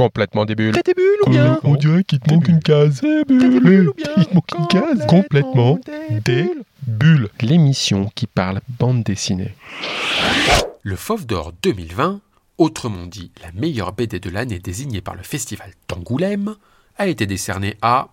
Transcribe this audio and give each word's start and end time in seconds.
Complètement 0.00 0.46
des 0.46 0.54
bulles. 0.54 0.72
T'as 0.72 0.80
des 0.80 0.94
bulles 0.94 1.18
ou 1.26 1.30
bien 1.30 1.60
On 1.62 1.74
dirait 1.74 2.04
qu'il 2.04 2.20
te 2.20 2.32
manque 2.32 2.48
une 2.48 2.60
case. 2.60 3.02
T'as 3.02 3.22
des 3.24 3.60
bulles 3.60 3.90
ou 3.90 3.92
bien 3.92 4.08
Il 4.16 4.24
te 4.24 4.34
manque 4.34 4.50
une 4.58 4.66
case. 4.68 5.06
Complètement 5.06 5.78
des 6.24 6.50
bulles. 6.86 7.28
L'émission 7.42 8.10
qui 8.14 8.26
parle 8.26 8.62
bande 8.78 9.02
dessinée. 9.02 9.54
Le 10.82 10.96
Fauve 10.96 11.26
d'Or 11.26 11.52
2020, 11.62 12.18
autrement 12.56 13.04
dit 13.04 13.30
la 13.42 13.52
meilleure 13.52 13.92
BD 13.92 14.20
de 14.20 14.30
l'année 14.30 14.58
désignée 14.58 15.02
par 15.02 15.16
le 15.16 15.22
festival 15.22 15.70
d'Angoulême, 15.86 16.54
a 16.96 17.06
été 17.06 17.26
décerné 17.26 17.76
à 17.82 18.08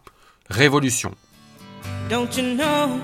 Révolution. 0.50 1.14
Don't 2.10 2.28
you 2.36 2.44
know 2.58 3.00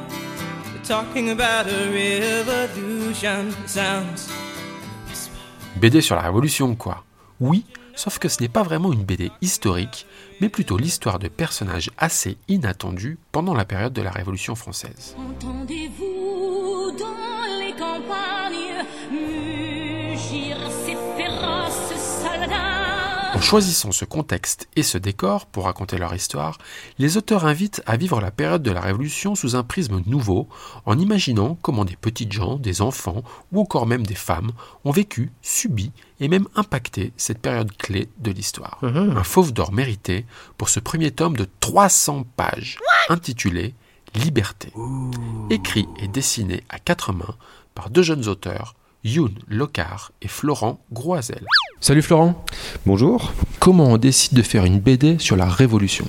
talking 0.85 1.29
about 1.29 1.71
a 1.71 1.87
revolution? 1.87 3.49
Sounds 3.65 4.27
BD 5.77 6.01
sur 6.01 6.17
la 6.17 6.23
Révolution, 6.23 6.75
quoi. 6.75 7.05
Oui, 7.39 7.63
sauf 7.95 8.19
que 8.19 8.29
ce 8.29 8.41
n'est 8.41 8.49
pas 8.49 8.63
vraiment 8.63 8.93
une 8.93 9.03
BD 9.03 9.31
historique, 9.41 10.05
mais 10.41 10.49
plutôt 10.49 10.77
l'histoire 10.77 11.19
de 11.19 11.27
personnages 11.27 11.91
assez 11.97 12.37
inattendus 12.47 13.17
pendant 13.31 13.53
la 13.53 13.65
période 13.65 13.93
de 13.93 14.01
la 14.01 14.11
Révolution 14.11 14.55
française. 14.55 15.15
En 23.33 23.41
choisissant 23.41 23.91
ce 23.91 24.05
contexte 24.05 24.67
et 24.75 24.83
ce 24.83 24.99
décor 24.99 25.47
pour 25.47 25.65
raconter 25.65 25.97
leur 25.97 26.13
histoire, 26.13 26.59
les 26.99 27.17
auteurs 27.17 27.45
invitent 27.45 27.81
à 27.87 27.97
vivre 27.97 28.21
la 28.21 28.29
période 28.29 28.61
de 28.61 28.69
la 28.69 28.79
Révolution 28.79 29.33
sous 29.33 29.55
un 29.55 29.63
prisme 29.63 30.01
nouveau, 30.05 30.47
en 30.85 30.99
imaginant 30.99 31.57
comment 31.61 31.83
des 31.83 31.95
petites 31.95 32.31
gens, 32.31 32.57
des 32.57 32.81
enfants 32.81 33.23
ou 33.51 33.59
encore 33.59 33.87
même 33.87 34.05
des 34.05 34.13
femmes 34.15 34.51
ont 34.85 34.91
vécu, 34.91 35.31
subi 35.41 35.91
et 36.19 36.27
même 36.27 36.47
impacté 36.55 37.11
cette 37.17 37.39
période 37.39 37.75
clé 37.75 38.07
de 38.19 38.31
l'histoire. 38.31 38.77
Un 38.83 39.23
fauve 39.23 39.51
d'or 39.51 39.73
mérité 39.73 40.27
pour 40.57 40.69
ce 40.69 40.79
premier 40.79 41.09
tome 41.09 41.35
de 41.35 41.47
300 41.59 42.25
pages, 42.35 42.77
intitulé 43.09 43.73
Liberté. 44.15 44.71
Écrit 45.49 45.87
et 45.99 46.07
dessiné 46.07 46.63
à 46.69 46.77
quatre 46.77 47.13
mains 47.13 47.35
par 47.73 47.89
deux 47.89 48.03
jeunes 48.03 48.27
auteurs, 48.27 48.75
Youn 49.03 49.31
Locard 49.49 50.13
et 50.21 50.27
Florent 50.27 50.79
Groisel. 50.93 51.45
Salut 51.81 52.01
Florent. 52.01 52.45
Bonjour. 52.85 53.33
Comment 53.59 53.87
on 53.89 53.97
décide 53.97 54.37
de 54.37 54.41
faire 54.41 54.63
une 54.63 54.79
BD 54.79 55.17
sur 55.19 55.35
la 55.35 55.45
Révolution? 55.45 56.05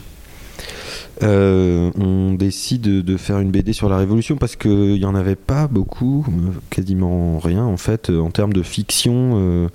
Euh, 1.22 1.90
on 1.96 2.34
décide 2.34 2.82
de 2.82 3.16
faire 3.16 3.38
une 3.38 3.50
BD 3.50 3.72
sur 3.72 3.88
la 3.88 3.96
Révolution 3.96 4.36
parce 4.36 4.56
qu'il 4.56 4.94
n'y 4.94 5.04
en 5.04 5.14
avait 5.14 5.36
pas 5.36 5.68
beaucoup, 5.68 6.26
quasiment 6.70 7.38
rien 7.38 7.64
en 7.64 7.76
fait, 7.76 8.10
en 8.10 8.30
termes 8.30 8.52
de 8.52 8.62
fiction 8.62 9.32
euh, 9.34 9.68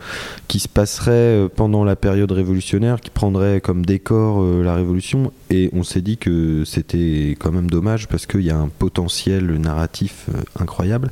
qui 0.47 0.59
se 0.59 0.67
passerait 0.67 1.11
euh, 1.11 1.47
pendant 1.53 1.83
la 1.83 1.95
période 1.95 2.31
révolutionnaire, 2.31 2.99
qui 2.99 3.09
prendrait 3.09 3.61
comme 3.61 3.85
décor 3.85 4.41
euh, 4.41 4.63
la 4.63 4.75
Révolution. 4.75 5.31
Et 5.49 5.69
on 5.73 5.83
s'est 5.83 6.01
dit 6.01 6.17
que 6.17 6.63
c'était 6.65 7.35
quand 7.39 7.51
même 7.51 7.69
dommage 7.69 8.07
parce 8.07 8.25
qu'il 8.25 8.41
y 8.41 8.51
a 8.51 8.57
un 8.57 8.69
potentiel 8.69 9.45
narratif 9.57 10.25
euh, 10.33 10.41
incroyable. 10.59 11.09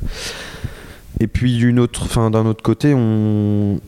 Et 1.20 1.28
puis 1.28 1.80
autre, 1.80 2.30
d'un 2.30 2.46
autre 2.46 2.62
côté, 2.62 2.94
on 2.96 3.80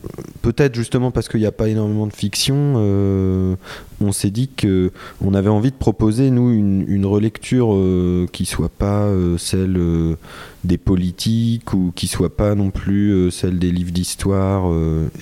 peut-être 0.42 0.74
justement 0.74 1.10
parce 1.10 1.28
qu'il 1.28 1.40
n'y 1.40 1.46
a 1.46 1.52
pas 1.52 1.68
énormément 1.68 2.06
de 2.06 2.12
fiction, 2.12 2.74
euh, 2.76 3.54
on 4.00 4.12
s'est 4.12 4.30
dit 4.30 4.48
que 4.48 4.90
on 5.20 5.34
avait 5.34 5.48
envie 5.48 5.70
de 5.70 5.76
proposer 5.76 6.30
nous 6.30 6.50
une, 6.50 7.06
relecture 7.06 7.74
euh, 7.74 8.26
qui 8.32 8.46
soit 8.46 8.68
pas 8.68 9.04
euh, 9.04 9.38
celle 9.38 9.76
euh, 9.76 10.16
des 10.64 10.78
politiques 10.78 11.72
ou 11.72 11.92
qui 11.94 12.06
soit 12.08 12.36
pas 12.36 12.54
non 12.54 12.70
plus 12.70 13.30
celle 13.30 13.58
des 13.58 13.70
livres 13.70 13.92
d'histoire, 13.92 14.70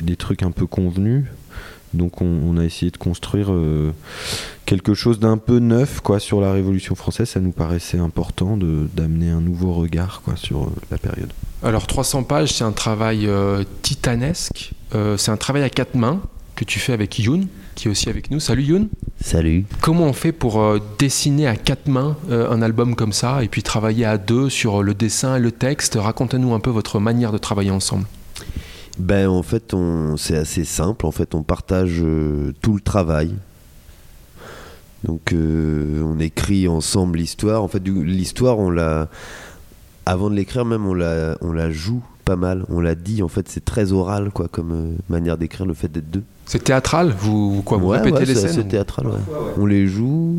des 0.02 0.16
trucs 0.16 0.42
un 0.42 0.50
peu 0.50 0.66
convenus. 0.66 1.24
Donc 1.94 2.20
on, 2.20 2.58
a 2.58 2.64
essayé 2.64 2.90
de 2.90 2.96
construire 2.96 3.52
quelque 4.66 4.94
chose 4.94 5.20
d'un 5.20 5.38
peu 5.38 5.58
neuf 5.58 6.00
quoi 6.00 6.18
sur 6.18 6.40
la 6.40 6.52
Révolution 6.52 6.94
française. 6.94 7.28
Ça 7.28 7.40
nous 7.40 7.52
paraissait 7.52 7.98
important 7.98 8.56
d'amener 8.56 9.30
un 9.30 9.40
nouveau 9.40 9.72
regard 9.72 10.22
quoi 10.24 10.36
sur 10.36 10.70
la 10.90 10.98
période. 10.98 11.32
Alors 11.62 11.88
300 11.88 12.22
pages, 12.22 12.52
c'est 12.52 12.64
un 12.64 12.72
travail 12.72 13.26
euh, 13.26 13.64
titanesque. 13.82 14.72
Euh, 14.94 15.16
c'est 15.16 15.32
un 15.32 15.36
travail 15.36 15.64
à 15.64 15.70
quatre 15.70 15.96
mains 15.96 16.20
que 16.54 16.64
tu 16.64 16.78
fais 16.78 16.92
avec 16.92 17.18
Youn, 17.18 17.48
qui 17.74 17.88
est 17.88 17.90
aussi 17.90 18.08
avec 18.08 18.30
nous. 18.30 18.38
Salut 18.38 18.62
Youn. 18.62 18.88
Salut. 19.20 19.64
Comment 19.80 20.04
on 20.04 20.12
fait 20.12 20.30
pour 20.30 20.60
euh, 20.60 20.80
dessiner 20.98 21.48
à 21.48 21.56
quatre 21.56 21.88
mains 21.88 22.16
un 22.30 22.62
album 22.62 22.94
comme 22.94 23.12
ça 23.12 23.42
et 23.42 23.48
puis 23.48 23.62
travailler 23.62 24.04
à 24.04 24.18
deux 24.18 24.48
sur 24.48 24.84
le 24.84 24.94
dessin 24.94 25.36
et 25.36 25.40
le 25.40 25.50
texte? 25.50 25.98
Racontez-nous 26.00 26.54
un 26.54 26.60
peu 26.60 26.70
votre 26.70 27.00
manière 27.00 27.32
de 27.32 27.38
travailler 27.38 27.72
ensemble. 27.72 28.06
Ben 28.98 29.28
en 29.28 29.42
fait, 29.42 29.74
on, 29.74 30.16
c'est 30.16 30.36
assez 30.36 30.64
simple. 30.64 31.06
En 31.06 31.12
fait, 31.12 31.34
on 31.34 31.42
partage 31.42 32.02
tout 32.60 32.74
le 32.74 32.80
travail. 32.80 33.34
Donc, 35.04 35.32
on 35.32 36.18
écrit 36.18 36.66
ensemble 36.66 37.18
l'histoire. 37.18 37.62
En 37.62 37.68
fait, 37.68 37.82
l'histoire, 37.86 38.58
on 38.58 38.70
l'a. 38.70 39.08
Avant 40.10 40.30
de 40.30 40.34
l'écrire, 40.34 40.64
même, 40.64 40.86
on 40.86 40.94
la, 40.94 41.36
on 41.42 41.52
la 41.52 41.70
joue 41.70 42.02
pas 42.24 42.36
mal. 42.36 42.64
On 42.70 42.80
l'a 42.80 42.94
dit. 42.94 43.22
En 43.22 43.28
fait, 43.28 43.46
c'est 43.48 43.64
très 43.64 43.92
oral, 43.92 44.30
quoi, 44.32 44.48
comme 44.48 44.72
euh, 44.72 44.96
manière 45.10 45.36
d'écrire 45.36 45.66
le 45.66 45.74
fait 45.74 45.88
d'être 45.88 46.10
deux. 46.10 46.22
C'est 46.46 46.64
théâtral 46.64 47.14
Vous, 47.18 47.56
vous- 47.56 47.62
quoi, 47.62 47.76
vous 47.76 47.88
Ouais, 47.88 47.98
répétez 47.98 48.20
ouais, 48.20 48.24
les 48.24 48.34
c'est 48.34 48.48
scènes 48.48 48.60
assez 48.60 48.68
théâtral, 48.68 49.06
ouais. 49.08 49.18
On 49.58 49.66
les 49.66 49.86
joue. 49.86 50.34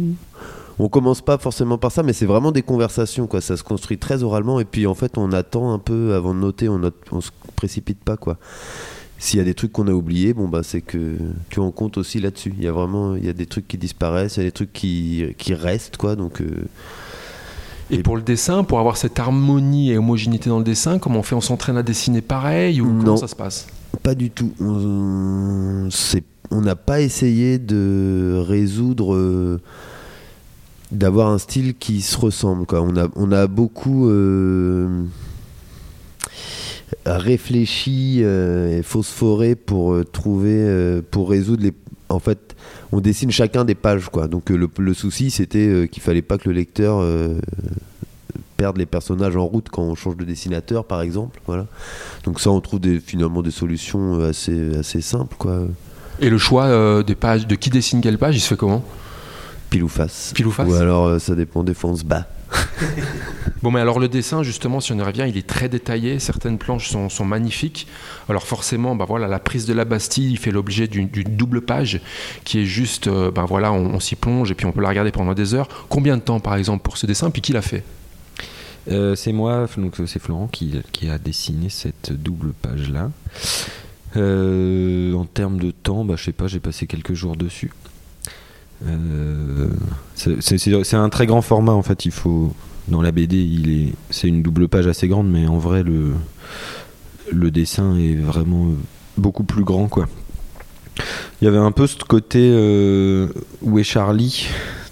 On 0.80 0.90
commence 0.90 1.22
pas 1.22 1.38
forcément 1.38 1.78
par 1.78 1.92
ça, 1.92 2.02
mais 2.02 2.14
c'est 2.14 2.26
vraiment 2.26 2.52
des 2.52 2.64
conversations, 2.64 3.28
quoi. 3.28 3.42
Ça 3.42 3.58
se 3.58 3.64
construit 3.64 4.00
très 4.00 4.24
oralement, 4.24 4.60
et 4.60 4.66
puis 4.66 4.88
en 4.88 4.96
fait, 4.96 5.18
on 5.20 5.32
attend 5.34 5.72
un 5.74 5.78
peu 5.80 6.16
avant 6.16 6.34
de 6.34 6.40
noter. 6.40 6.68
On, 6.68 6.80
note, 6.80 6.96
on 7.12 7.22
se 7.22 7.30
précipite 7.56 8.00
pas, 8.00 8.18
quoi. 8.18 8.38
S'il 9.20 9.38
y 9.38 9.42
a 9.42 9.46
des 9.46 9.54
trucs 9.54 9.74
qu'on 9.74 9.88
a 9.88 9.92
oubliés, 9.92 10.34
bon 10.34 10.48
bah 10.48 10.62
c'est 10.64 10.80
que 10.80 11.18
tu 11.50 11.60
en 11.60 11.72
comptes 11.72 11.98
aussi 11.98 12.22
là-dessus. 12.22 12.54
Il 12.58 12.64
y 12.64 12.68
a 12.68 12.72
vraiment, 12.72 13.16
il 13.18 13.26
y 13.26 13.30
a 13.30 13.34
des 13.34 13.46
trucs 13.46 13.68
qui 13.68 13.78
disparaissent, 13.78 14.38
il 14.38 14.40
y 14.40 14.44
a 14.44 14.46
des 14.46 14.54
trucs 14.54 14.72
qui, 14.72 15.26
qui 15.38 15.54
restent, 15.54 15.98
quoi. 15.98 16.16
Donc 16.16 16.40
euh, 16.40 16.48
Et 17.92 18.04
pour 18.04 18.16
le 18.18 18.22
dessin, 18.22 18.64
pour 18.64 18.80
avoir 18.80 18.98
cette 18.98 19.20
harmonie 19.20 19.92
et 19.92 19.98
homogénéité 19.98 20.50
dans 20.50 20.60
le 20.60 20.64
dessin, 20.64 21.00
comment 21.00 21.20
on 21.20 21.24
fait? 21.24 21.36
On 21.36 21.42
s'entraîne 21.42 21.78
à 21.78 21.84
dessiner 21.84 22.22
pareil 22.22 22.82
ou 22.82 22.86
comment 23.00 23.18
ça 23.18 23.28
se 23.28 23.36
passe? 23.36 23.68
Pas 24.04 24.14
du 24.16 24.30
tout. 24.30 24.52
On 24.60 25.88
c'est- 25.92 26.24
on 26.52 26.62
n'a 26.62 26.76
pas 26.76 27.02
essayé 27.02 27.58
de 27.60 28.44
résoudre, 28.48 29.14
euh, 29.16 29.60
d'avoir 30.92 31.30
un 31.30 31.38
style 31.40 31.76
qui 31.76 32.02
se 32.02 32.18
ressemble. 32.18 32.66
Quoi. 32.66 32.82
On, 32.82 32.96
a, 32.98 33.08
on 33.16 33.32
a 33.32 33.48
beaucoup 33.48 34.08
euh, 34.10 35.04
réfléchi 37.06 38.20
euh, 38.24 38.80
et 38.80 38.84
phosphoré 38.84 39.56
pour 39.56 39.94
euh, 39.94 40.04
trouver, 40.04 40.56
euh, 40.58 41.02
pour 41.10 41.30
résoudre 41.30 41.64
les. 41.64 41.74
En 42.10 42.20
fait, 42.20 42.56
on 42.92 43.02
dessine 43.02 43.32
chacun 43.32 43.66
des 43.66 43.76
pages. 43.76 44.10
Quoi. 44.10 44.28
Donc 44.28 44.52
euh, 44.52 44.58
le, 44.58 44.70
le 44.80 44.94
souci, 44.94 45.30
c'était 45.30 45.68
euh, 45.68 45.86
qu'il 45.86 46.02
fallait 46.02 46.24
pas 46.24 46.38
que 46.38 46.50
le 46.50 46.56
lecteur 46.56 47.00
euh, 47.00 47.40
perde 48.58 48.78
les 48.78 48.88
personnages 48.88 49.36
en 49.38 49.46
route 49.46 49.70
quand 49.70 49.84
on 49.84 49.96
change 49.96 50.18
de 50.18 50.26
dessinateur, 50.26 50.86
par 50.86 51.02
exemple. 51.02 51.40
Voilà. 51.46 51.68
Donc 52.24 52.40
ça, 52.40 52.50
on 52.50 52.60
trouve 52.62 52.80
des, 52.80 53.00
finalement 53.00 53.42
des 53.42 53.52
solutions 53.52 54.20
assez, 54.22 54.76
assez 54.76 55.02
simples, 55.02 55.36
quoi. 55.38 55.62
Et 56.20 56.30
le 56.30 56.38
choix 56.38 56.66
euh, 56.66 57.04
des 57.04 57.16
pages, 57.16 57.48
de 57.48 57.56
qui 57.56 57.70
dessine 57.70 58.02
quelle 58.02 58.18
page, 58.18 58.36
il 58.36 58.42
se 58.42 58.48
fait 58.48 58.58
comment? 58.58 58.84
Pile 59.70 59.84
ou 59.84 59.88
face. 59.88 60.32
Pile 60.34 60.48
ou 60.48 60.52
face? 60.52 60.68
Ou 60.68 60.74
alors, 60.74 61.22
ça 61.22 61.36
dépend 61.36 61.64
des 61.64 61.74
fois, 61.76 61.92
on 61.92 61.96
se 61.96 62.04
bat. 62.04 62.28
Bon, 63.62 63.72
mais 63.72 63.82
alors 63.82 64.00
le 64.00 64.08
dessin, 64.08 64.42
justement, 64.42 64.80
si 64.80 64.94
on 64.94 64.98
y 64.98 65.02
revient, 65.02 65.26
il 65.28 65.38
est 65.38 65.46
très 65.46 65.68
détaillé. 65.68 66.20
Certaines 66.20 66.58
planches 66.58 66.90
sont, 66.90 67.26
magnifiques. 67.26 67.88
Alors 68.30 68.44
forcément, 68.44 68.96
bah 68.96 69.06
voilà, 69.06 69.28
la 69.28 69.40
prise 69.40 69.66
de 69.66 69.74
la 69.74 69.84
Bastille 69.84 70.32
il 70.32 70.38
fait 70.38 70.52
l'objet 70.52 70.88
d'une 70.88 71.10
double 71.10 71.62
page 71.62 72.00
qui 72.46 72.60
est 72.60 72.66
juste, 72.66 73.10
bah 73.10 73.46
voilà, 73.48 73.74
on, 73.74 74.00
s'y 74.00 74.16
plonge 74.16 74.50
et 74.52 74.56
puis 74.56 74.66
on 74.66 74.72
peut 74.72 74.82
la 74.82 74.90
regarder 74.90 75.12
pendant 75.12 75.34
des 75.34 75.54
heures. 75.54 75.68
Combien 75.90 76.16
de 76.16 76.22
temps, 76.22 76.40
par 76.40 76.56
exemple, 76.56 76.84
pour 76.84 76.98
ce 76.98 77.06
dessin 77.06 77.32
Puis 77.32 77.42
qui 77.42 77.52
l'a 77.52 77.62
fait? 77.62 77.84
Euh, 78.90 79.16
c'est 79.16 79.34
moi, 79.34 79.68
donc 79.78 80.00
euh, 80.00 80.08
c'est 80.08 80.20
Florent 80.20 80.48
qui, 80.48 80.82
a 81.10 81.18
dessiné 81.18 81.70
cette 81.70 82.14
double 82.14 82.54
page 82.54 82.90
là. 82.90 83.12
En 84.16 85.26
termes 85.26 85.60
de 85.60 85.72
temps, 85.72 86.06
bah, 86.06 86.16
je 86.18 86.24
sais 86.24 86.32
pas, 86.32 86.48
j'ai 86.48 86.60
passé 86.60 86.88
quelques 86.88 87.14
jours 87.14 87.36
dessus. 87.36 87.72
C'est 90.16 90.94
un 90.94 91.10
très 91.10 91.26
grand 91.26 91.42
format 91.42 91.74
en 91.74 91.84
fait. 91.84 92.06
Il 92.06 92.12
faut 92.12 92.54
dans 92.90 93.02
la 93.02 93.12
BD, 93.12 93.38
il 93.38 93.70
est, 93.72 93.94
c'est 94.10 94.28
une 94.28 94.42
double 94.42 94.68
page 94.68 94.88
assez 94.88 95.08
grande, 95.08 95.30
mais 95.30 95.48
en 95.48 95.58
vrai 95.58 95.84
le 95.84 97.52
dessin 97.52 97.96
est 97.98 98.16
vraiment 98.16 98.74
beaucoup 99.18 99.44
plus 99.44 99.64
grand 99.64 99.88
quoi. 99.88 100.08
Il 101.42 101.46
y 101.46 101.48
avait 101.48 101.58
un 101.58 101.72
peu 101.72 101.88
ce 101.88 101.98
côté 101.98 102.40
euh, 102.42 103.28
où 103.62 103.80
est 103.80 103.84
Charlie? 103.84 104.48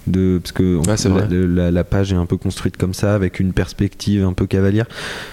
De 0.07 0.39
parce 0.41 0.51
que 0.51 0.79
fait, 0.83 1.09
la, 1.09 1.25
vrai. 1.25 1.27
la- 1.47 1.71
la 1.71 1.83
page 1.83 2.11
est 2.13 2.15
un 2.15 2.25
peu 2.25 2.37
construite 2.37 2.77
comme 2.77 2.93
ça 2.93 3.13
avec 3.15 3.39
une 3.39 3.53
perspective 3.53 4.23
un 4.25 4.33
peu 4.33 4.45
cavalière. 4.47 4.85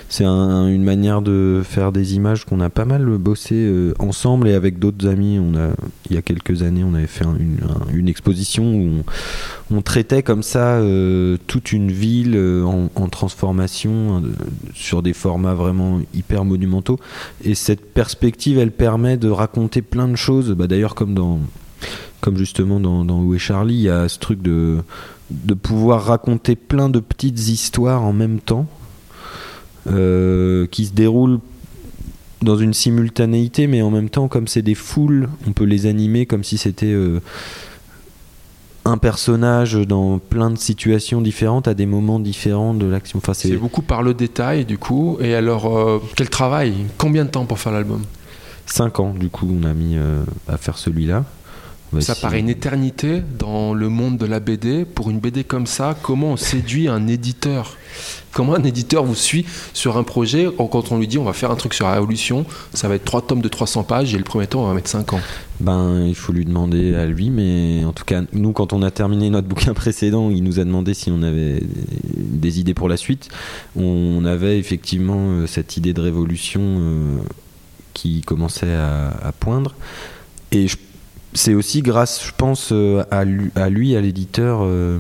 C'est 0.08 0.24
un- 0.24 0.68
une 0.68 0.84
manière 0.84 1.22
de 1.22 1.62
faire 1.64 1.92
des 1.92 2.14
images 2.14 2.44
qu'on 2.44 2.60
a 2.60 2.70
pas 2.70 2.84
mal 2.84 3.04
bossé 3.18 3.54
euh, 3.56 3.94
ensemble 3.98 4.48
et 4.48 4.54
avec 4.54 4.78
d'autres 4.78 5.06
amis. 5.06 5.38
On 5.40 5.56
a 5.56 5.70
il 6.10 6.14
y 6.16 6.18
a 6.18 6.22
quelques 6.22 6.62
années, 6.62 6.84
on 6.84 6.94
avait 6.94 7.06
fait 7.06 7.24
un- 7.24 7.36
une, 7.38 7.58
un- 7.68 7.94
une 7.96 8.08
exposition 8.08 8.64
où 8.74 8.90
on, 9.70 9.76
on 9.76 9.82
traitait 9.82 10.22
comme 10.22 10.42
ça 10.42 10.74
euh, 10.76 11.36
toute 11.46 11.72
une 11.72 11.90
ville 11.90 12.34
euh, 12.36 12.62
en, 12.64 12.90
en 12.94 13.08
transformation 13.08 14.22
sur 14.74 15.02
des 15.02 15.12
formats 15.12 15.54
vraiment 15.54 16.00
hyper 16.14 16.44
monumentaux. 16.44 16.98
Et 17.44 17.54
cette 17.54 17.92
perspective, 17.92 18.58
elle 18.58 18.70
permet 18.72 19.16
de 19.16 19.28
raconter 19.28 19.82
plein 19.82 20.08
de 20.08 20.16
choses. 20.16 20.50
Bah, 20.52 20.66
D'ailleurs, 20.66 20.94
comme 20.94 21.14
dans 21.14 21.40
comme 22.24 22.38
justement 22.38 22.80
dans, 22.80 23.04
dans 23.04 23.20
Où 23.20 23.34
est 23.34 23.38
Charlie, 23.38 23.74
il 23.74 23.82
y 23.82 23.90
a 23.90 24.08
ce 24.08 24.18
truc 24.18 24.40
de, 24.40 24.78
de 25.30 25.52
pouvoir 25.52 26.04
raconter 26.04 26.56
plein 26.56 26.88
de 26.88 26.98
petites 26.98 27.48
histoires 27.48 28.02
en 28.02 28.14
même 28.14 28.40
temps 28.40 28.66
euh, 29.90 30.66
qui 30.68 30.86
se 30.86 30.94
déroulent 30.94 31.40
dans 32.40 32.56
une 32.56 32.72
simultanéité, 32.72 33.66
mais 33.66 33.82
en 33.82 33.90
même 33.90 34.08
temps, 34.08 34.28
comme 34.28 34.48
c'est 34.48 34.62
des 34.62 34.74
foules, 34.74 35.28
on 35.46 35.52
peut 35.52 35.64
les 35.64 35.84
animer 35.84 36.24
comme 36.24 36.44
si 36.44 36.56
c'était 36.56 36.94
euh, 36.94 37.20
un 38.86 38.96
personnage 38.96 39.74
dans 39.74 40.18
plein 40.18 40.50
de 40.50 40.56
situations 40.56 41.20
différentes 41.20 41.68
à 41.68 41.74
des 41.74 41.84
moments 41.84 42.20
différents 42.20 42.72
de 42.72 42.86
l'action. 42.86 43.18
Enfin, 43.18 43.34
C'est 43.34 43.54
beaucoup 43.58 43.82
par 43.82 44.02
le 44.02 44.14
détail, 44.14 44.64
du 44.64 44.78
coup. 44.78 45.18
Et 45.20 45.34
alors, 45.34 45.76
euh, 45.76 46.02
quel 46.16 46.30
travail? 46.30 46.72
Combien 46.96 47.26
de 47.26 47.30
temps 47.30 47.44
pour 47.44 47.58
faire 47.58 47.72
l'album? 47.72 48.02
5 48.64 48.98
ans, 49.00 49.12
du 49.12 49.28
coup, 49.28 49.46
on 49.46 49.64
a 49.64 49.74
mis 49.74 49.98
à 50.48 50.56
faire 50.56 50.78
celui-là. 50.78 51.26
Ça 52.00 52.14
paraît 52.14 52.40
une 52.40 52.48
éternité 52.48 53.22
dans 53.38 53.74
le 53.74 53.88
monde 53.88 54.18
de 54.18 54.26
la 54.26 54.40
BD. 54.40 54.84
Pour 54.84 55.10
une 55.10 55.18
BD 55.20 55.44
comme 55.44 55.66
ça, 55.66 55.96
comment 56.02 56.32
on 56.32 56.36
séduit 56.36 56.88
un 56.88 57.06
éditeur? 57.06 57.76
Comment 58.32 58.54
un 58.56 58.64
éditeur 58.64 59.04
vous 59.04 59.14
suit 59.14 59.46
sur 59.72 59.96
un 59.96 60.02
projet 60.02 60.48
quand 60.56 60.90
on 60.90 60.98
lui 60.98 61.06
dit 61.06 61.18
on 61.18 61.24
va 61.24 61.32
faire 61.32 61.52
un 61.52 61.54
truc 61.56 61.72
sur 61.72 61.86
la 61.86 61.92
révolution, 61.94 62.44
ça 62.72 62.88
va 62.88 62.96
être 62.96 63.04
trois 63.04 63.22
tomes 63.22 63.40
de 63.40 63.48
300 63.48 63.84
pages 63.84 64.12
et 64.12 64.18
le 64.18 64.24
premier 64.24 64.48
tome 64.48 64.62
on 64.62 64.66
va 64.66 64.74
mettre 64.74 64.90
5 64.90 65.12
ans? 65.12 65.20
Ben, 65.60 66.04
il 66.04 66.16
faut 66.16 66.32
lui 66.32 66.44
demander 66.44 66.96
à 66.96 67.06
lui, 67.06 67.30
mais 67.30 67.84
en 67.84 67.92
tout 67.92 68.04
cas, 68.04 68.22
nous, 68.32 68.50
quand 68.50 68.72
on 68.72 68.82
a 68.82 68.90
terminé 68.90 69.30
notre 69.30 69.46
bouquin 69.46 69.72
précédent, 69.74 70.30
il 70.30 70.42
nous 70.42 70.58
a 70.58 70.64
demandé 70.64 70.94
si 70.94 71.12
on 71.12 71.22
avait 71.22 71.62
des 72.16 72.58
idées 72.58 72.74
pour 72.74 72.88
la 72.88 72.96
suite. 72.96 73.28
On 73.76 74.24
avait 74.24 74.58
effectivement 74.58 75.18
euh, 75.20 75.46
cette 75.46 75.76
idée 75.76 75.92
de 75.92 76.00
révolution 76.00 76.60
euh, 76.64 77.16
qui 77.92 78.22
commençait 78.22 78.74
à, 78.74 79.10
à 79.22 79.30
poindre. 79.30 79.76
Et 80.50 80.66
je- 80.66 80.76
c'est 81.34 81.54
aussi 81.54 81.82
grâce, 81.82 82.24
je 82.26 82.32
pense, 82.36 82.70
euh, 82.72 83.04
à 83.10 83.24
lui, 83.24 83.50
à, 83.54 83.68
lui, 83.68 83.96
à 83.96 84.00
l'éditeur, 84.00 84.60
euh, 84.62 84.98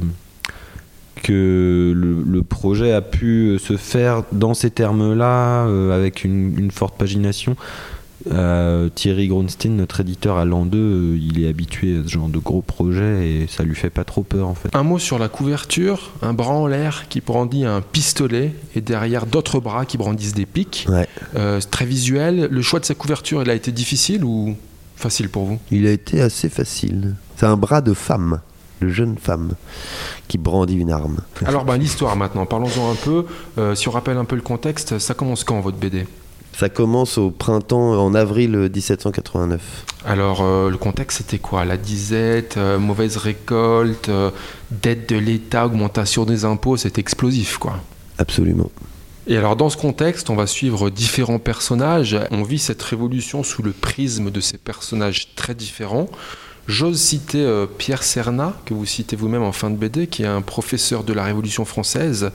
que 1.22 1.92
le, 1.94 2.22
le 2.22 2.42
projet 2.42 2.92
a 2.92 3.00
pu 3.00 3.58
se 3.58 3.76
faire 3.76 4.22
dans 4.32 4.54
ces 4.54 4.70
termes-là, 4.70 5.66
euh, 5.66 5.96
avec 5.96 6.24
une, 6.24 6.58
une 6.58 6.70
forte 6.70 6.96
pagination. 6.96 7.56
Euh, 8.30 8.88
Thierry 8.94 9.28
Grunstein, 9.28 9.76
notre 9.76 10.00
éditeur 10.00 10.38
à 10.38 10.44
l'an 10.44 10.64
2, 10.64 10.78
euh, 10.78 11.18
il 11.20 11.44
est 11.44 11.48
habitué 11.48 11.98
à 11.98 12.02
ce 12.04 12.08
genre 12.08 12.28
de 12.28 12.38
gros 12.38 12.62
projets 12.62 13.28
et 13.28 13.46
ça 13.48 13.64
lui 13.64 13.74
fait 13.74 13.90
pas 13.90 14.04
trop 14.04 14.22
peur 14.22 14.48
en 14.48 14.54
fait. 14.54 14.74
Un 14.74 14.82
mot 14.82 14.98
sur 14.98 15.18
la 15.18 15.28
couverture, 15.28 16.12
un 16.22 16.32
bras 16.32 16.54
en 16.54 16.66
l'air 16.66 17.06
qui 17.08 17.20
brandit 17.20 17.64
un 17.66 17.82
pistolet 17.82 18.54
et 18.74 18.80
derrière 18.80 19.26
d'autres 19.26 19.60
bras 19.60 19.84
qui 19.84 19.98
brandissent 19.98 20.34
des 20.34 20.46
pics. 20.46 20.86
Ouais. 20.88 21.06
Euh, 21.36 21.60
c'est 21.60 21.70
très 21.70 21.84
visuel. 21.84 22.48
Le 22.50 22.62
choix 22.62 22.80
de 22.80 22.86
sa 22.86 22.94
couverture, 22.94 23.42
il 23.42 23.50
a 23.50 23.54
été 23.54 23.72
difficile 23.72 24.24
ou 24.24 24.56
facile 24.96 25.28
pour 25.28 25.44
vous? 25.44 25.58
Il 25.70 25.86
a 25.86 25.90
été 25.90 26.20
assez 26.20 26.48
facile. 26.48 27.14
C'est 27.36 27.46
un 27.46 27.56
bras 27.56 27.80
de 27.80 27.94
femme, 27.94 28.40
de 28.80 28.88
jeune 28.88 29.16
femme, 29.18 29.52
qui 30.28 30.38
brandit 30.38 30.76
une 30.76 30.90
arme. 30.90 31.18
Alors 31.44 31.64
ben, 31.64 31.76
l'histoire 31.76 32.16
maintenant, 32.16 32.46
parlons-en 32.46 32.90
un 32.90 32.96
peu. 32.96 33.26
Euh, 33.58 33.74
si 33.74 33.88
on 33.88 33.92
rappelle 33.92 34.16
un 34.16 34.24
peu 34.24 34.36
le 34.36 34.42
contexte, 34.42 34.98
ça 34.98 35.14
commence 35.14 35.44
quand 35.44 35.60
votre 35.60 35.78
BD 35.78 36.06
Ça 36.52 36.68
commence 36.68 37.18
au 37.18 37.30
printemps, 37.30 37.92
en 37.92 38.14
avril 38.14 38.70
1789. 38.72 39.84
Alors 40.04 40.42
euh, 40.42 40.70
le 40.70 40.76
contexte 40.76 41.18
c'était 41.18 41.38
quoi? 41.38 41.64
La 41.64 41.76
disette, 41.78 42.56
euh, 42.58 42.78
mauvaise 42.78 43.16
récolte, 43.16 44.10
euh, 44.10 44.30
dette 44.70 45.08
de 45.08 45.16
l'État, 45.16 45.64
augmentation 45.64 46.26
des 46.26 46.44
impôts, 46.44 46.76
c'est 46.76 46.98
explosif 46.98 47.56
quoi. 47.56 47.78
Absolument. 48.18 48.70
Et 49.26 49.36
alors 49.36 49.56
dans 49.56 49.70
ce 49.70 49.76
contexte, 49.76 50.28
on 50.30 50.36
va 50.36 50.46
suivre 50.46 50.90
différents 50.90 51.38
personnages. 51.38 52.18
On 52.30 52.42
vit 52.42 52.58
cette 52.58 52.82
révolution 52.82 53.42
sous 53.42 53.62
le 53.62 53.72
prisme 53.72 54.30
de 54.30 54.40
ces 54.40 54.58
personnages 54.58 55.28
très 55.34 55.54
différents. 55.54 56.08
J'ose 56.66 56.98
citer 56.98 57.42
euh, 57.42 57.66
Pierre 57.66 58.02
Serna, 58.02 58.54
que 58.64 58.72
vous 58.72 58.86
citez 58.86 59.16
vous-même 59.16 59.42
en 59.42 59.52
fin 59.52 59.68
de 59.70 59.76
BD, 59.76 60.06
qui 60.06 60.22
est 60.22 60.26
un 60.26 60.40
professeur 60.40 61.04
de 61.04 61.12
la 61.12 61.22
Révolution 61.22 61.66
française, 61.66 62.30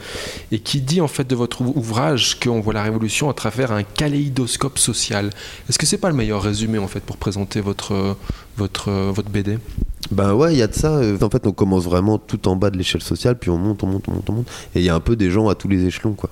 et 0.51 0.59
qui 0.59 0.81
dit 0.81 1.01
en 1.01 1.07
fait 1.07 1.25
de 1.27 1.35
votre 1.35 1.61
ou- 1.61 1.73
ouvrage 1.75 2.39
qu'on 2.39 2.59
voit 2.59 2.75
la 2.75 2.83
Révolution 2.83 3.27
à 3.31 3.33
travers 3.33 3.71
un 3.71 3.81
kaléidoscope 3.81 4.77
social. 4.77 5.31
Est-ce 5.67 5.79
que 5.79 5.87
c'est 5.87 5.97
pas 5.97 6.09
le 6.11 6.15
meilleur 6.15 6.43
résumé 6.43 6.77
en 6.77 6.87
fait 6.87 6.99
pour 6.99 7.17
présenter 7.17 7.59
votre, 7.59 8.15
votre, 8.55 8.91
votre 8.91 9.29
BD 9.31 9.57
Ben 10.11 10.35
ouais, 10.35 10.53
il 10.53 10.59
y 10.59 10.63
a 10.63 10.67
de 10.67 10.75
ça. 10.75 11.01
En 11.23 11.29
fait, 11.31 11.47
on 11.47 11.51
commence 11.51 11.85
vraiment 11.85 12.19
tout 12.19 12.47
en 12.47 12.55
bas 12.55 12.69
de 12.69 12.77
l'échelle 12.77 13.01
sociale, 13.01 13.35
puis 13.35 13.49
on 13.49 13.57
monte, 13.57 13.83
on 13.83 13.87
monte, 13.87 14.07
on 14.09 14.11
monte, 14.11 14.29
on 14.29 14.33
monte. 14.33 14.47
Et 14.75 14.79
il 14.81 14.85
y 14.85 14.89
a 14.89 14.95
un 14.95 14.99
peu 14.99 15.15
des 15.15 15.31
gens 15.31 15.49
à 15.49 15.55
tous 15.55 15.67
les 15.67 15.85
échelons, 15.85 16.13
quoi. 16.13 16.29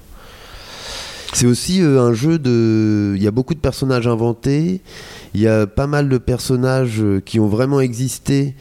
C'est 1.34 1.46
aussi 1.46 1.82
euh, 1.82 2.02
un 2.02 2.14
jeu 2.14 2.40
de. 2.40 3.14
Il 3.16 3.22
y 3.22 3.28
a 3.28 3.32
beaucoup 3.32 3.54
de 3.54 3.60
personnages 3.60 4.08
inventés. 4.08 4.82
Il 5.34 5.42
y 5.42 5.48
a 5.48 5.68
pas 5.68 5.88
mal 5.88 6.10
de 6.10 6.18
personnages 6.18 7.02
euh, 7.02 7.20
qui 7.20 7.40
ont 7.40 7.48
vraiment 7.48 7.80
existé, 7.80 8.56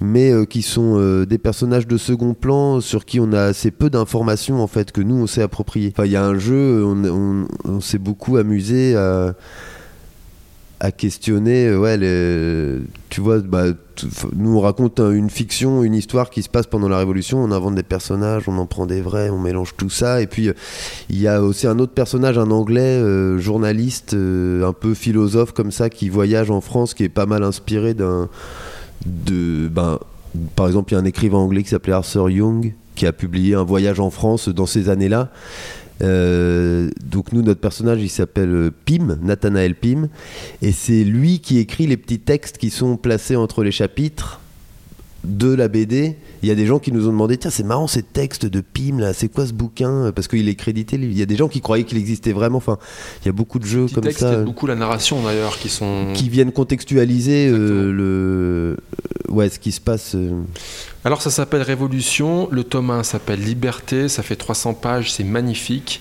mais 0.00 0.30
euh, 0.30 0.44
qui 0.44 0.62
sont 0.62 1.24
des 1.24 1.38
personnages 1.38 1.86
de 1.86 1.96
second 1.96 2.34
plan 2.34 2.80
sur 2.80 3.04
qui 3.04 3.20
on 3.20 3.32
a 3.32 3.42
assez 3.42 3.70
peu 3.70 3.90
d'informations 3.90 4.62
en 4.62 4.66
fait 4.66 4.92
que 4.92 5.00
nous 5.00 5.16
on 5.16 5.26
s'est 5.26 5.42
approprié. 5.42 5.92
Enfin, 5.92 6.04
il 6.04 6.12
y 6.12 6.16
a 6.16 6.24
un 6.24 6.38
jeu, 6.38 6.84
on, 6.84 7.80
s'est 7.80 7.98
beaucoup 7.98 8.36
amusé 8.36 8.94
à 8.96 10.92
questionner, 10.92 11.74
ouais, 11.74 11.98
tu 13.08 13.20
vois, 13.20 13.40
bah, 13.40 13.66
nous 14.36 14.56
on 14.56 14.60
raconte 14.60 15.00
un- 15.00 15.10
une 15.10 15.30
fiction, 15.30 15.82
une 15.82 15.94
histoire 15.94 16.30
qui 16.30 16.42
se 16.42 16.48
passe 16.48 16.66
pendant 16.66 16.88
la 16.88 16.98
Révolution, 16.98 17.42
on 17.42 17.50
invente 17.52 17.74
des 17.74 17.82
personnages, 17.82 18.48
on 18.48 18.58
en 18.58 18.66
prend 18.66 18.86
des 18.86 19.00
vrais, 19.00 19.30
on 19.30 19.38
mélange 19.38 19.74
tout 19.76 19.90
ça, 19.90 20.20
et 20.20 20.26
puis 20.26 20.48
euh, 20.48 20.52
il 21.08 21.20
y 21.20 21.28
a 21.28 21.42
aussi 21.42 21.66
un 21.66 21.78
autre 21.78 21.92
personnage, 21.92 22.38
un 22.38 22.50
anglais, 22.50 22.80
euh, 22.80 23.38
journaliste, 23.38 24.14
euh, 24.14 24.66
un 24.66 24.72
peu 24.72 24.94
philosophe 24.94 25.52
comme 25.52 25.70
ça, 25.70 25.90
qui 25.90 26.08
voyage 26.08 26.50
en 26.50 26.60
France, 26.60 26.94
qui 26.94 27.04
est 27.04 27.08
pas 27.08 27.26
mal 27.26 27.42
inspiré 27.42 27.94
d'un, 27.94 28.28
de, 29.06 29.68
ben, 29.68 29.98
par 30.56 30.66
exemple, 30.66 30.92
il 30.92 30.94
y 30.94 30.98
a 30.98 31.00
un 31.00 31.04
écrivain 31.04 31.38
anglais 31.38 31.62
qui 31.62 31.70
s'appelait 31.70 31.92
Arthur 31.92 32.30
Young, 32.30 32.74
qui 32.94 33.06
a 33.06 33.12
publié 33.12 33.54
un 33.54 33.64
voyage 33.64 33.98
en 34.00 34.10
France 34.10 34.48
dans 34.48 34.66
ces 34.66 34.88
années-là. 34.88 35.30
Euh, 36.02 36.90
donc 37.04 37.32
nous, 37.32 37.42
notre 37.42 37.60
personnage, 37.60 38.02
il 38.02 38.08
s'appelle 38.08 38.54
euh, 38.54 38.70
Pym, 38.84 39.18
Nathanael 39.22 39.74
Pym, 39.74 40.08
et 40.62 40.72
c'est 40.72 41.04
lui 41.04 41.40
qui 41.40 41.58
écrit 41.58 41.86
les 41.86 41.96
petits 41.96 42.20
textes 42.20 42.58
qui 42.58 42.70
sont 42.70 42.96
placés 42.96 43.36
entre 43.36 43.62
les 43.62 43.72
chapitres 43.72 44.40
de 45.24 45.52
la 45.52 45.68
BD. 45.68 46.16
Il 46.42 46.48
y 46.48 46.52
a 46.52 46.54
des 46.54 46.64
gens 46.66 46.78
qui 46.78 46.92
nous 46.92 47.06
ont 47.06 47.12
demandé, 47.12 47.36
tiens, 47.36 47.50
c'est 47.50 47.62
marrant 47.62 47.86
ces 47.86 48.02
textes 48.02 48.46
de 48.46 48.60
Pym 48.60 48.98
là, 49.00 49.12
c'est 49.12 49.28
quoi 49.28 49.46
ce 49.46 49.52
bouquin 49.52 50.12
Parce 50.14 50.28
qu'il 50.28 50.48
est 50.48 50.54
crédité. 50.54 50.96
Il 50.96 51.18
y 51.18 51.22
a 51.22 51.26
des 51.26 51.36
gens 51.36 51.48
qui 51.48 51.60
croyaient 51.60 51.84
qu'il 51.84 51.98
existait 51.98 52.32
vraiment. 52.32 52.58
Enfin, 52.58 52.78
il 53.22 53.26
y 53.26 53.28
a 53.28 53.32
beaucoup 53.32 53.58
de 53.58 53.66
jeux 53.66 53.86
comme 53.92 54.10
ça 54.10 54.32
il 54.32 54.32
y 54.32 54.40
a 54.40 54.42
beaucoup 54.42 54.66
la 54.66 54.74
narration 54.76 55.22
d'ailleurs 55.22 55.58
qui 55.58 55.68
sont. 55.68 56.08
qui 56.14 56.28
viennent 56.28 56.52
contextualiser 56.52 57.48
euh, 57.48 57.92
le, 57.92 58.02
euh, 58.02 58.76
ouais, 59.32 59.48
ce 59.48 59.58
qui 59.58 59.72
se 59.72 59.80
passe. 59.80 60.14
euh. 60.14 60.40
Alors 61.04 61.22
ça 61.22 61.30
s'appelle 61.30 61.62
Révolution, 61.62 62.48
le 62.50 62.64
tome 62.64 62.90
1 62.90 63.02
s'appelle 63.02 63.40
Liberté, 63.42 64.08
ça 64.08 64.22
fait 64.22 64.36
300 64.36 64.74
pages, 64.74 65.12
c'est 65.12 65.24
magnifique. 65.24 66.00